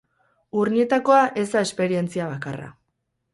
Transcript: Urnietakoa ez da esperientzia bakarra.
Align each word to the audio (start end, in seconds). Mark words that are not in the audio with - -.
Urnietakoa 0.61 1.19
ez 1.41 1.45
da 1.51 1.63
esperientzia 1.67 2.31
bakarra. 2.33 2.73